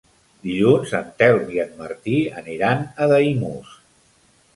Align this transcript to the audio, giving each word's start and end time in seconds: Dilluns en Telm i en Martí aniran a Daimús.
Dilluns 0.45 0.93
en 0.99 1.11
Telm 1.19 1.51
i 1.57 1.61
en 1.63 1.75
Martí 1.81 2.15
aniran 2.41 2.81
a 3.05 3.09
Daimús. 3.13 3.77